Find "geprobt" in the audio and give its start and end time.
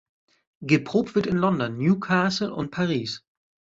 0.63-1.13